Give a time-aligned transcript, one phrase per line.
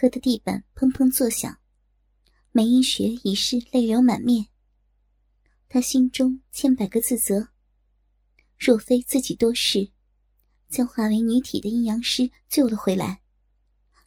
[0.00, 1.58] 磕的地板砰砰作响，
[2.52, 4.46] 梅英雪已是泪流满面。
[5.68, 7.48] 她心中千百个自责：
[8.56, 9.90] 若非自己多事，
[10.70, 13.20] 将化为女体的阴阳师救了回来，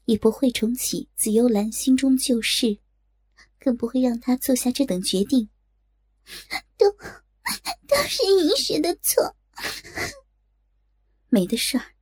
[0.05, 2.79] 也不会重启紫幽兰心中旧事，
[3.59, 5.47] 更不会让她做下这等决定。
[6.75, 6.89] 都
[7.87, 9.35] 都是银雪的错，
[11.29, 11.93] 没的事儿，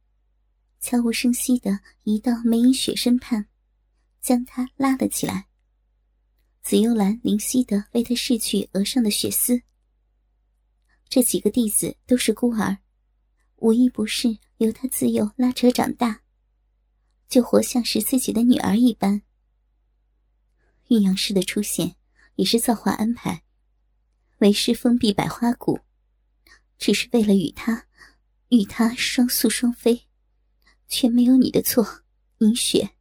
[0.79, 3.49] 悄无声息的移到梅英雪身畔。
[4.21, 5.47] 将他拉了起来。
[6.61, 9.63] 紫幽兰灵犀的为他拭去额上的血丝。
[11.09, 12.77] 这几个弟子都是孤儿，
[13.57, 16.21] 无一不是由他自幼拉扯长大，
[17.27, 19.23] 就活像是自己的女儿一般。
[20.87, 21.95] 阴阳师的出现
[22.35, 23.43] 也是造化安排，
[24.37, 25.79] 为师封闭百花谷，
[26.77, 27.87] 只是为了与他，
[28.49, 30.07] 与他双宿双飞，
[30.87, 32.03] 却没有你的错，
[32.37, 32.91] 银雪。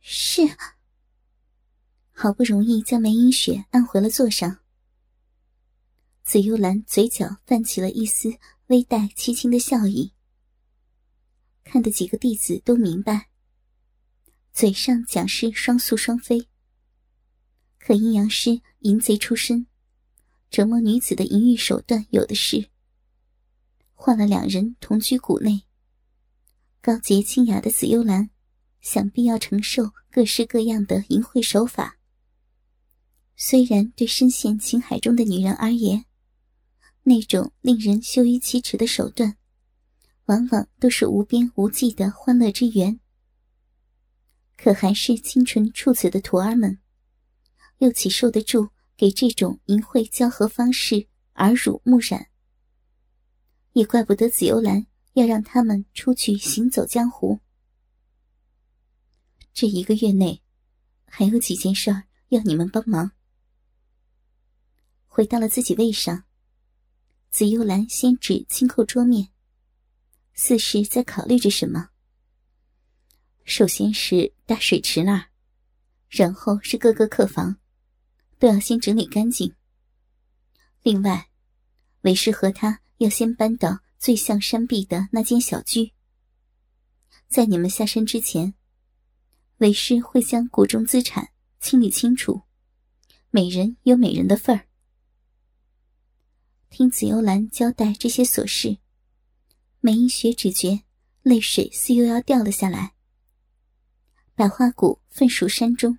[0.00, 0.42] 是，
[2.10, 4.58] 好不容易将梅英雪按回了座上，
[6.24, 8.32] 紫幽兰嘴角泛起了一丝
[8.68, 10.12] 微带凄清的笑意。
[11.62, 13.28] 看的几个弟子都明白，
[14.52, 16.48] 嘴上讲是双宿双飞，
[17.78, 19.66] 可阴阳师淫贼出身，
[20.50, 22.70] 折磨女子的淫欲手段有的是。
[23.92, 25.62] 换了两人同居谷内，
[26.80, 28.30] 高洁清雅的紫幽兰。
[28.80, 31.98] 想必要承受各式各样的淫秽手法。
[33.36, 36.04] 虽然对深陷情海中的女人而言，
[37.02, 39.36] 那种令人羞于启齿的手段，
[40.26, 43.00] 往往都是无边无际的欢乐之源。
[44.56, 46.78] 可还是清纯处子的徒儿们，
[47.78, 52.26] 又岂受得住给这种淫秽交合方式耳濡目染？
[53.72, 57.40] 也怪不得紫幽兰要让他们出去行走江湖。
[59.52, 60.42] 这一个月内，
[61.04, 63.12] 还有几件事儿要你们帮忙。
[65.06, 66.24] 回到了自己位上，
[67.30, 69.28] 紫幽兰先指轻扣桌面，
[70.34, 71.90] 似是在考虑着什么。
[73.44, 75.26] 首先是大水池那儿，
[76.08, 77.56] 然后是各个客房，
[78.38, 79.54] 都要先整理干净。
[80.82, 81.28] 另外，
[82.02, 85.92] 为师和他要先搬到最像山壁的那间小居，
[87.26, 88.54] 在你们下山之前。
[89.60, 92.44] 为师会将谷中资产清理清楚，
[93.28, 94.66] 每人有每人的份儿。
[96.70, 98.78] 听紫幽兰交代这些琐事，
[99.80, 100.84] 梅英雪只觉
[101.20, 102.94] 泪水似又要掉了下来。
[104.34, 105.98] 百花谷分属山中，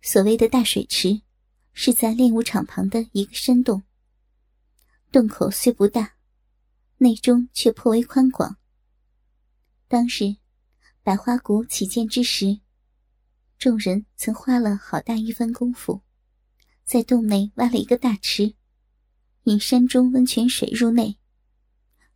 [0.00, 1.20] 所谓的大水池，
[1.74, 3.82] 是在练武场旁的一个山洞。
[5.12, 6.14] 洞口虽不大，
[6.96, 8.56] 内中却颇为宽广。
[9.86, 10.36] 当时。
[11.04, 12.60] 百花谷起建之时，
[13.58, 16.00] 众人曾花了好大一番功夫，
[16.86, 18.54] 在洞内挖了一个大池，
[19.42, 21.18] 引山中温泉水入内，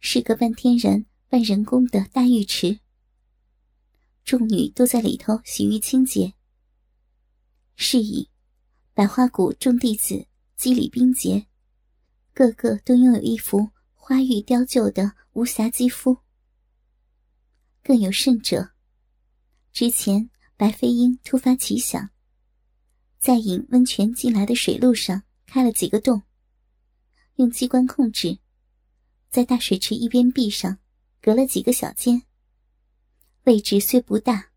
[0.01, 2.81] 是个半天然半人工的大浴池。
[4.25, 6.33] 众女都在里头洗浴清洁。
[7.77, 8.31] 是以，
[8.95, 11.47] 百花谷众弟子肌理冰洁，
[12.33, 16.17] 个个都拥有一副花玉雕就的无瑕肌肤。
[17.83, 18.71] 更有甚者。
[19.79, 22.11] 之前，白飞鹰突发奇想，
[23.21, 26.21] 在引温泉进来的水路上开了几个洞，
[27.37, 28.41] 用机关控制，
[29.31, 30.81] 在大水池一边壁上
[31.23, 32.23] 隔了几个小间。
[33.45, 34.51] 位置虽不大，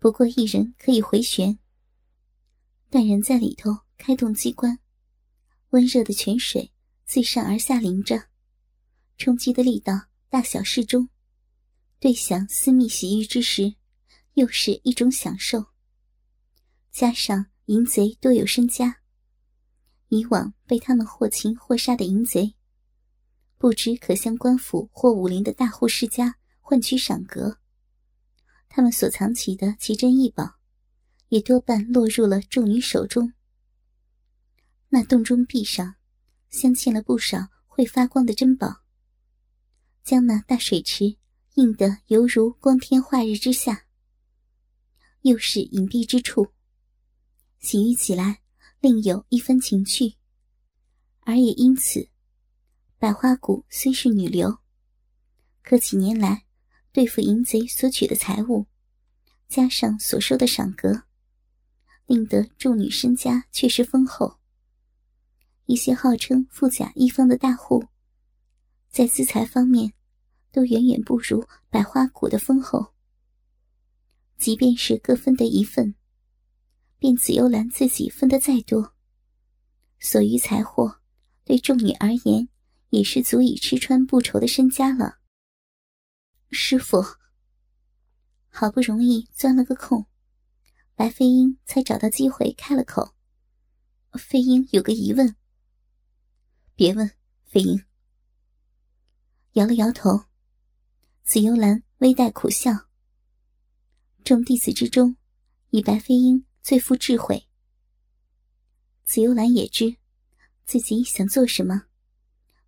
[0.00, 1.56] 不过一人可以回旋。
[2.90, 4.80] 但人在里头开动机关，
[5.70, 6.72] 温热的泉水
[7.04, 8.24] 自上而下淋着，
[9.18, 11.08] 冲击的力道大小适中，
[12.00, 13.76] 对想私密洗浴之时。
[14.34, 15.66] 又是一种享受。
[16.90, 19.00] 加上淫贼多有身家，
[20.08, 22.54] 以往被他们或擒或杀的淫贼，
[23.56, 27.58] 不知可向官府或武林的大户世家换取赏格。
[28.68, 30.56] 他们所藏起的奇珍异宝，
[31.28, 33.32] 也多半落入了众女手中。
[34.88, 35.94] 那洞中壁上，
[36.50, 38.82] 镶嵌了不少会发光的珍宝，
[40.04, 41.16] 将那大水池
[41.54, 43.86] 映得犹如光天化日之下。
[45.22, 46.52] 又是隐蔽之处，
[47.60, 48.40] 洗浴起来
[48.80, 50.14] 另有一番情趣。
[51.20, 52.08] 而也因此，
[52.98, 54.58] 百花谷虽是女流，
[55.62, 56.44] 可几年来
[56.90, 58.66] 对付淫贼所取的财物，
[59.48, 61.04] 加上所收的赏格，
[62.06, 64.38] 令得众女身家确实丰厚。
[65.66, 67.86] 一些号称富甲一方的大户，
[68.90, 69.92] 在资财方面，
[70.50, 72.92] 都远远不如百花谷的丰厚。
[74.42, 75.94] 即便是各分得一份，
[76.98, 78.92] 便紫幽兰自己分得再多，
[80.00, 80.98] 所余财货。
[81.44, 82.48] 对众女而言，
[82.90, 85.18] 也是足以吃穿不愁的身家了。
[86.50, 87.04] 师傅，
[88.48, 90.06] 好不容易钻了个空，
[90.96, 93.14] 白飞鹰才找到机会开了口。
[94.14, 95.36] 飞鹰有个疑问，
[96.74, 97.08] 别问。
[97.44, 97.80] 飞鹰
[99.52, 100.24] 摇了摇头。
[101.22, 102.88] 紫幽兰微带苦笑。
[104.24, 105.16] 众弟子之中，
[105.70, 107.48] 以白飞鹰最富智慧。
[109.04, 109.96] 紫幽兰也知。
[110.64, 111.86] 自己想做什么，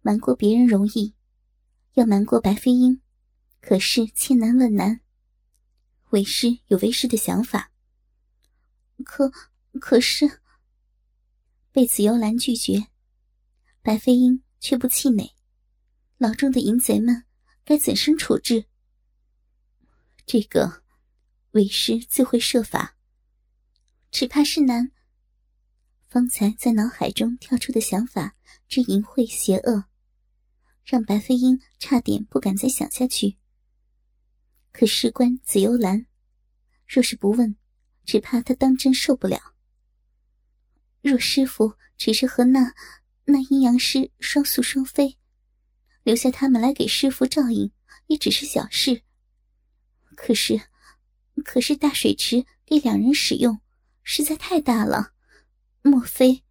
[0.02, 1.14] 瞒过别人容易，
[1.94, 3.00] 要瞒过白飞鹰，
[3.60, 5.00] 可是千难万难。
[6.10, 7.72] 为师有为师的想法，
[9.04, 9.32] 可
[9.80, 10.40] 可是
[11.70, 12.88] 被紫幽兰拒绝，
[13.80, 15.32] 白飞鹰却不气馁。
[16.18, 17.24] 牢中的淫贼们
[17.64, 18.66] 该怎生处置？
[20.26, 20.83] 这个，
[21.54, 22.96] 为师自会设法，
[24.10, 24.90] 只怕是难。
[26.08, 28.34] 方才在脑海中跳出的想法
[28.66, 29.84] 之淫秽邪恶，
[30.84, 33.36] 让白飞鹰差点不敢再想下去。
[34.72, 36.06] 可事关紫幽兰，
[36.88, 37.56] 若是不问，
[38.04, 39.54] 只怕他当真受不了。
[41.02, 42.74] 若师傅只是和那
[43.26, 45.18] 那阴阳师双宿双飞，
[46.02, 47.70] 留下他们来给师傅照应，
[48.08, 49.02] 也只是小事。
[50.16, 50.60] 可是，
[51.42, 53.60] 可是大水池给两人使用，
[54.02, 55.12] 实在太大了。
[55.82, 56.42] 莫非？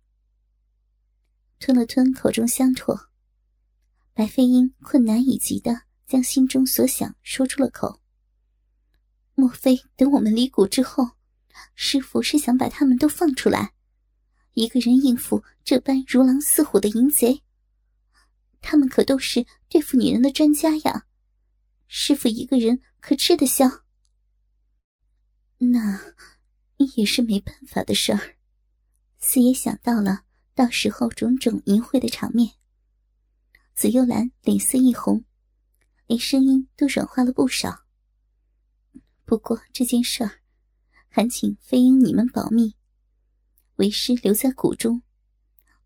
[1.59, 3.07] 吞了吞口中香唾，
[4.13, 8.01] 白飞鹰困难以极的将心中所想说出了口。
[9.35, 11.11] 莫非等我们离谷之后，
[11.73, 13.73] 师傅是想把他们都放出来，
[14.53, 17.41] 一个人应付这般如狼似虎的淫贼？
[18.61, 21.05] 他们可都是对付女人的专家呀，
[21.87, 23.82] 师傅一个人可吃得消？
[25.71, 26.13] 那
[26.97, 28.35] 也是没办法的事儿。
[29.17, 30.23] 四爷想到了
[30.53, 32.53] 到时候种种淫秽的场面，
[33.73, 35.23] 紫幽兰脸色一红，
[36.07, 37.85] 连声音都软化了不少。
[39.25, 40.41] 不过这件事儿，
[41.07, 42.75] 还请飞鹰你们保密，
[43.75, 45.01] 为师留在谷中，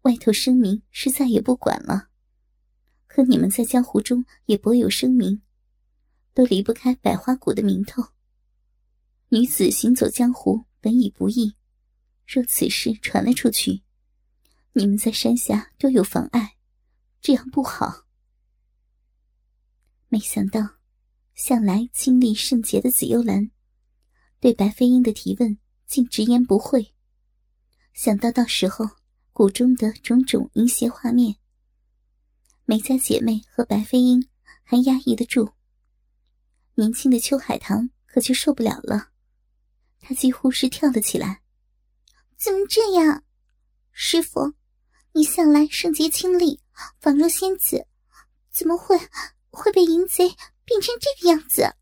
[0.01, 2.09] 外头声名是再也不管了。
[3.05, 5.41] 可你们在江湖中也颇有声名，
[6.33, 8.03] 都离不开百花谷的名头。
[9.29, 11.55] 女子行走江湖本已不易。
[12.25, 13.83] 若此事传了出去，
[14.73, 16.57] 你们在山下都有妨碍，
[17.21, 18.05] 这样不好。
[20.09, 20.61] 没想到，
[21.35, 23.51] 向来清丽圣洁的紫幽兰，
[24.39, 26.93] 对白飞鹰的提问竟直言不讳。
[27.93, 28.85] 想到到时候
[29.33, 31.35] 谷中的种种淫邪画面，
[32.65, 34.29] 梅家姐妹和白飞鹰
[34.63, 35.53] 还压抑得住，
[36.75, 39.11] 年轻的秋海棠可就受不了了，
[39.99, 41.41] 他几乎是跳了起来。
[42.37, 43.23] 怎么这样，
[43.91, 44.53] 师傅？
[45.13, 46.61] 你向来圣洁清丽，
[46.99, 47.87] 仿若仙子，
[48.51, 48.95] 怎么会
[49.49, 50.29] 会被淫贼
[50.63, 51.75] 变成这个样子？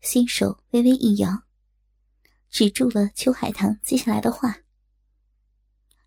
[0.00, 1.42] 新手微微一摇，
[2.48, 4.60] 止住了秋海棠接下来的话。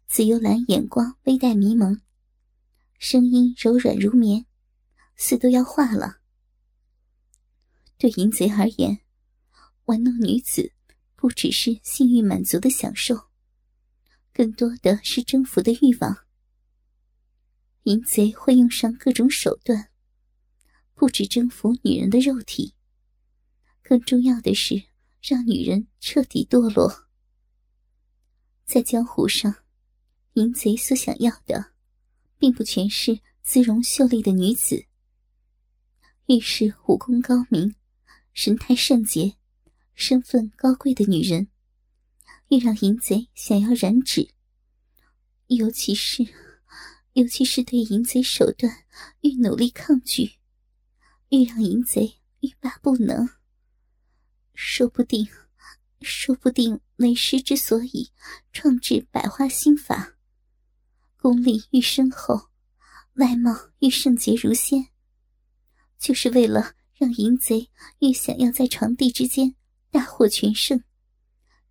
[0.07, 2.01] 紫幽兰眼光微带迷蒙，
[2.97, 4.47] 声音柔软如绵，
[5.15, 6.17] 似都要化了。
[7.99, 8.99] 对淫贼而言，
[9.85, 10.71] 玩弄女子。
[11.15, 13.29] 不只是性欲满足的享受，
[14.33, 16.25] 更多的是征服的欲望。
[17.83, 19.89] 淫贼会用上各种手段，
[20.93, 22.75] 不止征服女人的肉体，
[23.81, 24.83] 更重要的是
[25.21, 27.07] 让女人彻底堕落。
[28.65, 29.63] 在江湖上，
[30.33, 31.71] 淫贼所想要的，
[32.37, 34.87] 并不全是姿容秀丽的女子，
[36.25, 37.73] 越是武功高明、
[38.33, 39.37] 神态圣洁。
[39.95, 41.47] 身份高贵的女人，
[42.49, 44.29] 越让淫贼想要染指。
[45.47, 46.27] 尤其是，
[47.13, 48.85] 尤其是对淫贼手段
[49.21, 50.39] 越努力抗拒，
[51.29, 53.29] 越让淫贼欲罢不能。
[54.55, 55.27] 说不定，
[56.01, 58.11] 说不定为师之所以
[58.51, 60.15] 创制百花心法，
[61.17, 62.49] 功力愈深厚，
[63.13, 64.87] 外貌愈圣洁如仙，
[65.99, 67.69] 就是为了让淫贼
[67.99, 69.55] 越想要在床地之间。
[69.93, 70.83] 大获全胜，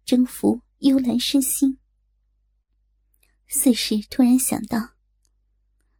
[0.04, 1.80] 征服幽兰身心。
[3.48, 4.90] 四世突然想到，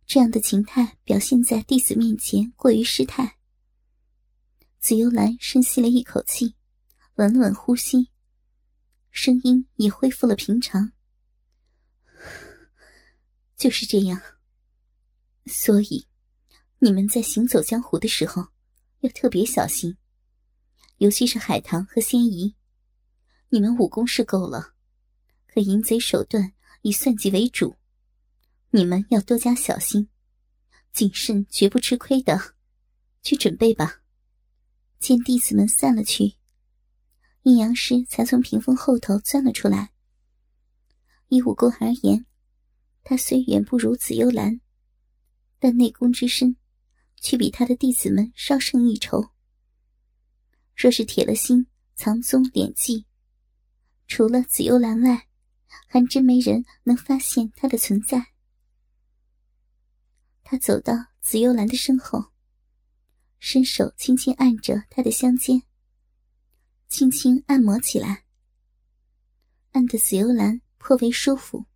[0.07, 3.39] 这样的情态表现在弟子面前过于失态。
[4.79, 6.55] 紫幽兰深吸了一口气，
[7.17, 8.13] 稳稳呼吸，
[9.11, 10.93] 声音也恢复了平常。
[13.57, 14.23] 就是这样，
[15.47, 16.07] 所以
[16.79, 18.47] 你们在行走江湖的时候
[19.01, 19.97] 要特别小心，
[21.03, 22.55] 尤其是海棠和仙怡。
[23.49, 24.75] 你们武功是够了，
[25.49, 27.75] 可淫贼手段以算计为主，
[28.71, 30.09] 你们要多加小心，
[30.93, 32.55] 谨慎绝不吃亏的。
[33.21, 34.01] 去准备吧。
[35.01, 36.35] 见弟子们散了去，
[37.43, 39.91] 阴阳师才从屏风后头钻了出来。
[41.27, 42.27] 以武功而言。
[43.03, 44.61] 他虽远不如紫幽兰，
[45.59, 46.55] 但内功之深，
[47.21, 49.33] 却比他的弟子们稍胜一筹。
[50.77, 53.07] 若是铁了心藏踪敛迹，
[54.07, 55.29] 除了紫幽兰外，
[55.87, 58.33] 还真没人能发现他的存在。
[60.43, 62.33] 他走到紫幽兰的身后，
[63.39, 65.63] 伸手轻轻按着她的香肩，
[66.89, 68.25] 轻轻按摩起来，
[69.71, 71.67] 按得紫幽兰颇为舒服。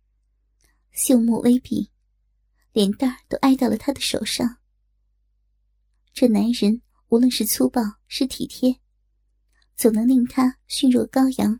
[0.91, 1.91] 秀目微闭，
[2.71, 4.57] 脸蛋儿都挨到了他的手上。
[6.11, 8.79] 这男人无论是粗暴是体贴，
[9.77, 11.59] 总能令他心若羔羊。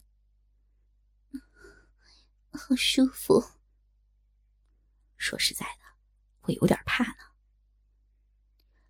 [2.49, 3.43] 好舒服。
[5.17, 5.83] 说实在的，
[6.41, 7.17] 我有点怕呢。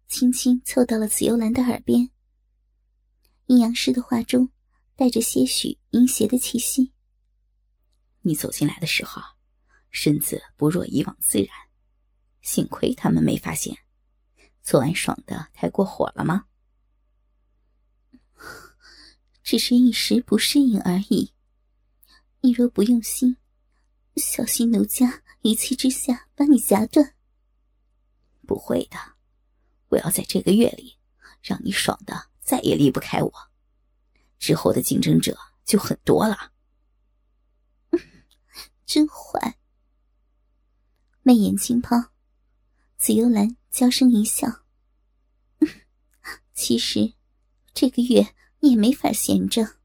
[0.08, 2.10] 轻轻凑到了紫幽兰的耳边，
[3.48, 4.50] 阴阳师的话中
[4.96, 6.94] 带着些许阴邪的气息。
[8.22, 9.22] 你走进来的时候。
[9.90, 11.50] 身子不若以往自然，
[12.42, 13.76] 幸亏他们没发现。
[14.62, 16.46] 昨晚爽的太过火了吗？
[19.48, 21.32] 只是一时不适应而已。
[22.42, 23.38] 你若不用心，
[24.18, 27.16] 小心奴家一气之下把你夹断。
[28.46, 28.98] 不会的，
[29.88, 30.98] 我要在这个月里
[31.42, 33.32] 让你爽的再也离不开我。
[34.38, 36.52] 之后的竞争者就很多了。
[38.86, 39.58] 真坏。
[41.22, 41.96] 媚眼轻抛，
[42.98, 44.66] 紫幽兰娇声一笑
[46.54, 47.14] ：“其实，
[47.74, 48.36] 这个月
[48.68, 49.76] 也没法闲着。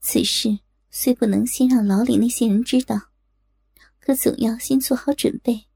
[0.00, 0.60] 此事
[0.90, 3.10] 虽不能先让牢里那些人知道，
[3.98, 5.66] 可总要先做好准备。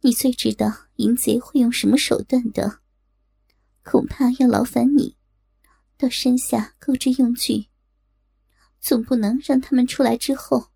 [0.00, 2.80] 你最知道淫贼会用什么手段的，
[3.84, 5.16] 恐怕要劳烦你
[5.96, 7.68] 到山下购置用具。
[8.80, 10.72] 总不能让他们出来之后，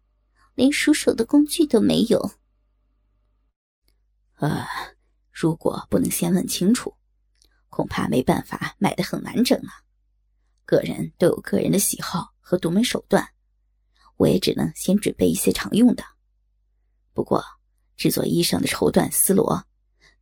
[0.55, 2.33] 连熟手的工具都没有。”
[4.39, 4.67] 呃，
[5.33, 6.95] 如果不能先问清楚，
[7.69, 9.83] 恐怕没办法买的很完整啊。
[10.67, 13.27] 个人都有个人的喜好和独门手段，
[14.17, 16.05] 我也只能先准备一些常用的。
[17.15, 17.43] 不过，
[17.97, 19.65] 制作衣裳的绸缎丝罗，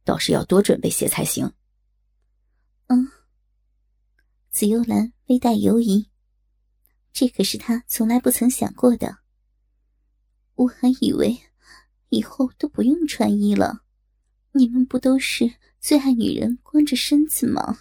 [0.04, 1.52] 倒是要多准备些才行。
[2.86, 3.08] 嗯，
[4.50, 6.08] 紫幽兰微带犹疑，
[7.12, 9.18] 这可是她从来不曾想过的。
[10.54, 11.36] 我还以为
[12.10, 13.82] 以后都不用穿衣了。
[14.52, 17.78] 你们不都是最爱女人光着身子吗？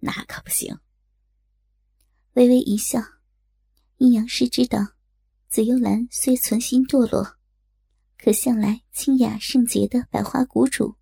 [0.00, 0.78] 那可不行。
[2.36, 3.02] 微微一笑，
[3.96, 4.78] 阴阳师知道，
[5.48, 7.38] 紫幽兰虽存心堕落，
[8.18, 10.96] 可向来清雅圣洁的百花谷主，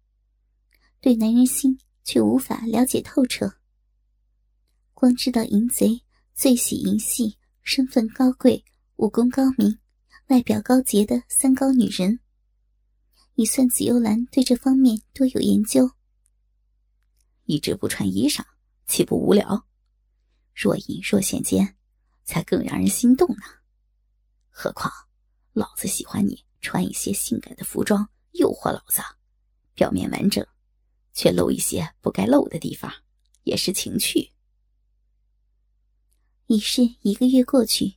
[1.00, 3.52] 对男人心却无法了解透彻。
[4.92, 6.04] 光知道淫贼
[6.36, 8.64] 最喜淫戏，身份高贵，
[8.94, 9.80] 武功高明，
[10.28, 12.20] 外表高洁的三高女人。
[13.34, 15.90] 也算紫幽兰对这方面多有研究。
[17.46, 18.44] 一直不穿衣裳，
[18.86, 19.66] 岂不无聊？
[20.54, 21.76] 若隐若现间，
[22.24, 23.42] 才更让人心动呢。
[24.48, 24.92] 何况，
[25.52, 29.02] 老子喜欢你穿一些性感的服装，诱惑老子。
[29.74, 30.46] 表面完整，
[31.12, 32.92] 却露一些不该露的地方，
[33.42, 34.30] 也是情趣。
[36.46, 37.94] 已是一个月过去，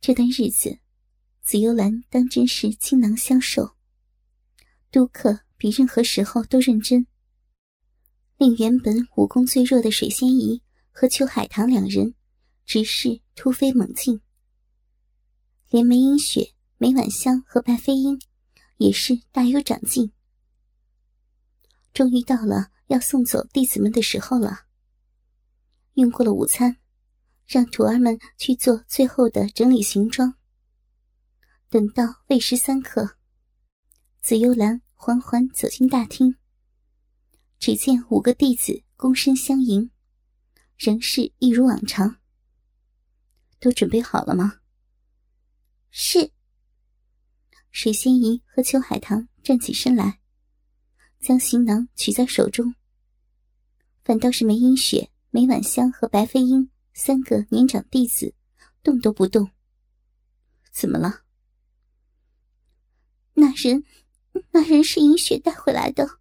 [0.00, 0.80] 这段日子，
[1.42, 3.76] 紫幽兰当真是倾囊相授。
[4.90, 7.06] 督课比任何时候都认真，
[8.36, 12.14] 令原本武功最弱的水仙仪和邱海棠两人，
[12.64, 14.20] 直是突飞猛进。
[15.68, 18.20] 连梅英雪、梅婉香和白飞鹰，
[18.76, 20.12] 也是大有长进。
[21.92, 24.66] 终于到了要送走弟子们的时候了。
[25.94, 26.76] 用过了午餐，
[27.46, 30.34] 让徒儿们去做最后的整理行装。
[31.68, 33.16] 等到未时三刻。
[34.22, 36.36] 紫幽兰缓缓走进大厅，
[37.58, 39.90] 只见五个弟子躬身相迎，
[40.82, 42.16] 仍是一如往常。
[43.58, 44.60] 都准备好了吗？
[45.90, 46.32] 是。
[47.70, 50.20] 水仙姨和秋海棠站起身来，
[51.20, 52.74] 将行囊取在手中。
[54.02, 58.34] 反倒是梅英雪、梅婉香和白飞鹰三个年长弟子，
[58.82, 59.50] 动都不动。
[60.72, 61.24] 怎么了？
[63.34, 63.84] 那人，
[64.52, 66.20] 那人是银雪带回来的。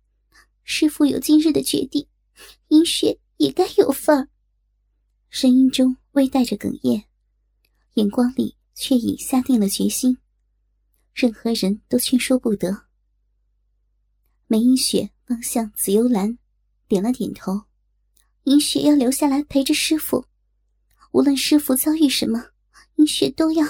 [0.64, 2.10] 师傅有今日的决定，
[2.68, 4.30] 银雪也该有份儿。
[5.30, 7.04] 声音中微带着哽咽，
[7.94, 10.18] 眼光里却已下定了决心，
[11.14, 12.88] 任何人都劝说不得。
[14.48, 16.40] 梅英雪望向紫幽兰，
[16.88, 17.62] 点了点头。
[18.46, 20.26] 银雪要留下来陪着师傅，
[21.12, 22.50] 无论师傅遭遇什么，
[22.96, 23.64] 银雪都要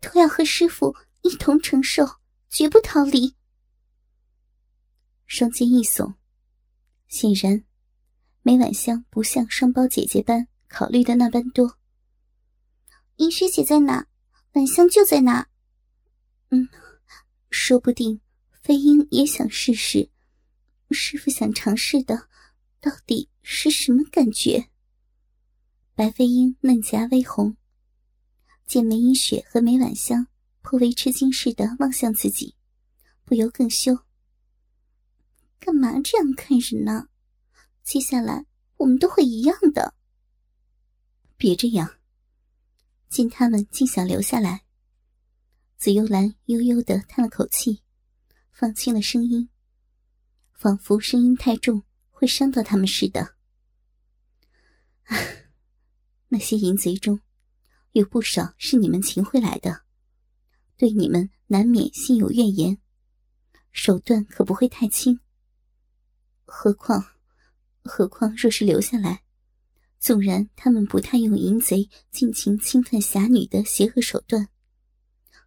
[0.00, 2.04] 都要和师傅一同承受，
[2.48, 3.36] 绝不逃离。
[5.26, 6.14] 双肩一耸。
[7.06, 7.64] 显然，
[8.42, 11.76] 梅婉香不像双胞姐姐般考虑的那般多。
[13.16, 14.06] 银雪姐在哪，
[14.52, 15.48] 婉香就在哪。
[16.50, 16.68] 嗯，
[17.50, 18.20] 说不定
[18.62, 20.08] 飞鹰也想试试。
[20.92, 22.28] 师傅想尝试的，
[22.80, 24.70] 到底是什么感觉？
[25.94, 27.56] 白飞鹰嫩颊微红，
[28.64, 30.26] 见梅英雪和梅婉香
[30.62, 32.54] 颇为吃惊似的望向自己，
[33.24, 33.98] 不由更羞。
[35.58, 37.08] 干嘛这样看人呢？
[37.82, 38.46] 接下来
[38.76, 39.94] 我们都会一样的。
[41.40, 41.96] 别这样。
[43.08, 44.66] 见他们竟想留下来，
[45.78, 47.82] 紫幽兰悠悠的叹了口气，
[48.52, 49.48] 放轻了声音，
[50.52, 53.36] 仿佛声音太重会伤到他们似的。
[56.28, 57.18] 那些淫贼中，
[57.92, 59.84] 有不少是你们擒回来的，
[60.76, 62.76] 对你们难免心有怨言，
[63.72, 65.18] 手段可不会太轻。
[66.44, 67.02] 何况，
[67.82, 69.24] 何况若是留下来，
[70.00, 74.48] 纵然他们不太用淫贼尽情侵犯侠女的邪恶手段，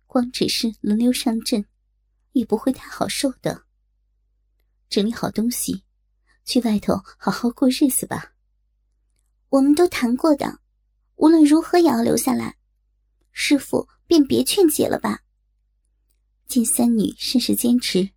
[0.05, 1.65] 光只是轮流上阵，
[2.33, 3.65] 也不会太好受的。
[4.89, 5.83] 整理好东西，
[6.45, 8.35] 去外头好好过日子吧。
[9.49, 10.59] 我们都谈过的，
[11.15, 12.55] 无论如何也要留下来。
[13.31, 15.23] 师傅便别劝解了吧。
[16.45, 18.11] 见三女甚是坚持，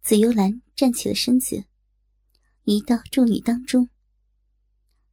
[0.00, 1.64] 紫幽兰站起了身子。
[2.64, 3.90] 移到众女当中，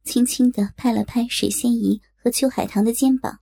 [0.06, 3.40] 轻轻的拍了拍水仙姨和秋海棠的肩膀，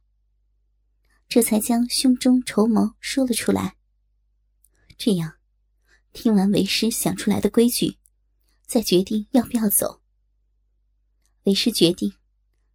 [1.29, 3.77] 这才将胸中筹谋说了出来。
[4.97, 5.35] 这样，
[6.15, 7.99] 听完为师想出来的规矩，
[8.67, 10.01] 再决定要不要走。
[11.43, 12.15] 为师决定，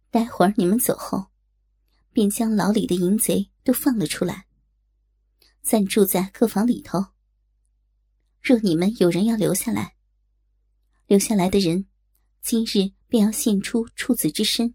[0.08, 1.26] 待会儿你们走后，
[2.12, 4.46] 便将牢里的淫贼都放了出来，
[5.62, 7.06] 暂住在客房里头。
[8.40, 9.96] 若你们有人要留下来，
[11.08, 11.86] 留下来的人，
[12.40, 14.74] 今日便要献出处子之身。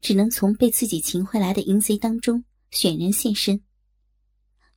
[0.00, 3.62] 只能从被自己擒回来的淫贼当中选人现身，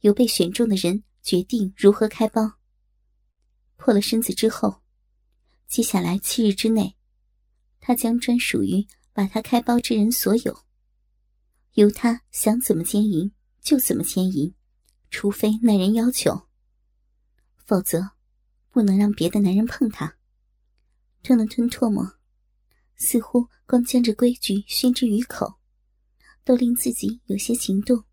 [0.02, 2.56] 由被选中的人决定如何开包。
[3.78, 4.82] 破了身子之后，
[5.68, 6.98] 接下来七日之内，
[7.80, 10.66] 他将专属于把他开包之人所有，
[11.76, 13.32] 由他想怎么奸淫
[13.62, 14.54] 就怎么奸淫，
[15.10, 16.48] 除非那人要求，
[17.66, 18.12] 否则
[18.70, 20.18] 不能让别的男人碰他。
[21.24, 22.20] 吞了吞唾沫，
[22.98, 25.56] 似乎光将这规矩宣之于口，
[26.44, 28.04] 都令自己有些情动。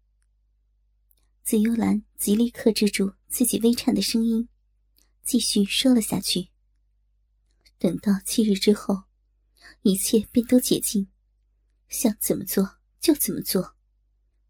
[1.42, 4.48] 紫幽兰极力克制住自己微颤的声音，
[5.24, 6.50] 继续说了下去。
[7.78, 9.02] 等到七日之后，
[9.82, 11.08] 一切便都解禁，
[11.88, 13.74] 想怎么做就怎么做，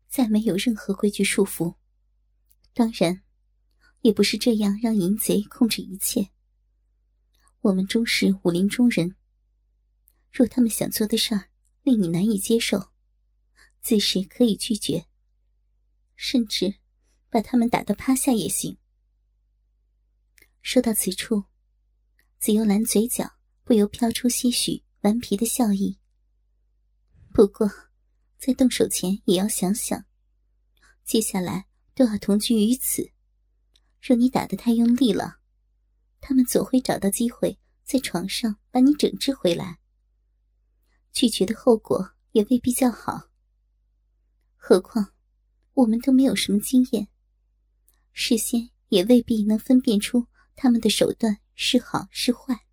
[0.07, 1.77] 再没有任何规矩束缚。
[2.75, 3.23] 当然，
[4.03, 6.31] 也不是这样让淫贼控制一切。
[7.63, 9.17] 我们终是武林中人。
[10.33, 11.51] 若他们想做的事儿
[11.83, 12.91] 令你难以接受，
[13.83, 15.07] 自是可以拒绝，
[16.15, 16.77] 甚至
[17.29, 18.79] 把他们打得趴下也行。
[20.63, 21.45] 说到此处，
[22.39, 25.99] 紫幽兰嘴角不由飘出些许顽皮的笑意。
[27.33, 27.71] 不过，
[28.39, 30.05] 在动手前也要想想，
[31.05, 33.11] 接下来都要同居于此，
[34.01, 35.40] 若你打得太用力了。
[36.21, 39.79] 他们总会找到机会在床上把你整治回来。
[41.13, 43.31] 拒绝的后果也未必较好。
[44.55, 45.13] 何况，
[45.75, 47.09] 我们都没有什么经验，
[48.13, 52.67] 事先也未必能分辨出他们的手段是好是坏。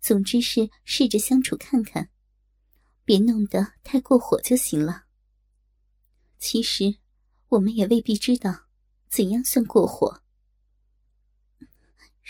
[0.00, 2.08] 总之是试着相处看看，
[3.04, 5.04] 别弄得太过火就行了。
[6.38, 6.96] 其实，
[7.48, 8.66] 我们也未必知道
[9.10, 10.22] 怎样算过火。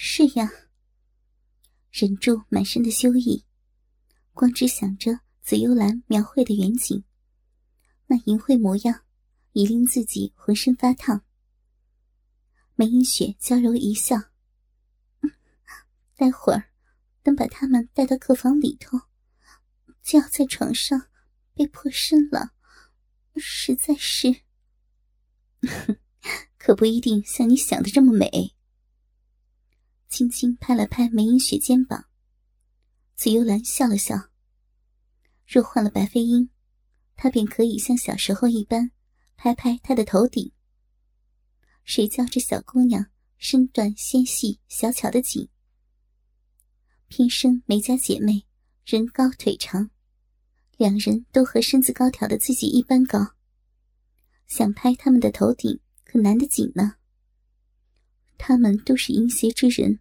[0.02, 0.50] 是呀，
[1.92, 3.44] 忍住满身的羞意，
[4.32, 7.04] 光只想着紫幽兰描绘的远景，
[8.06, 9.02] 那淫秽模样
[9.52, 11.22] 已令自己浑身发烫。
[12.76, 14.16] 梅英雪娇柔一笑
[16.16, 16.70] ：“待会儿
[17.22, 18.98] 等把他们带到客房里头，
[20.02, 21.08] 就要在床上
[21.52, 22.52] 被破身了，
[23.36, 24.44] 实在是
[26.56, 28.56] 可不一定像你想的这么美。”
[30.10, 32.06] 轻轻拍了拍梅英雪肩膀，
[33.14, 34.30] 紫幽兰笑了笑。
[35.46, 36.50] 若换了白飞鹰，
[37.14, 38.90] 她便可以像小时候一般，
[39.36, 40.52] 拍拍她的头顶。
[41.84, 43.06] 谁叫这小姑娘
[43.38, 45.48] 身段纤细、小巧的紧？
[47.06, 48.44] 偏生梅家姐妹
[48.84, 49.90] 人高腿长，
[50.76, 53.36] 两人都和身子高挑的自己一般高，
[54.48, 56.96] 想拍他们的头顶可难得紧呢。
[58.42, 60.00] 他们都是阴邪之人，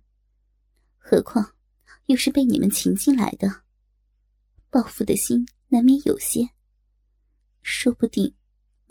[0.97, 1.54] 何况
[2.06, 3.63] 又是被你们擒进来的，
[4.69, 6.49] 报复的心难免有些。
[7.62, 8.34] 说不定，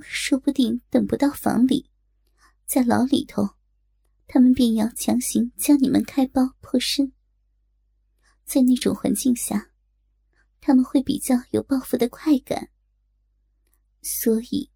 [0.00, 1.90] 说不定等不到房里。
[2.66, 3.54] 在牢里头，
[4.26, 7.14] 他们便要强行将你们开包破身。
[8.44, 9.70] 在那种环境下，
[10.60, 12.68] 他们会比较有报复的快感。
[14.02, 14.70] 所以，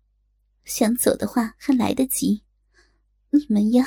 [0.64, 2.42] 想走的话还来得及。
[3.28, 3.86] 你们呀，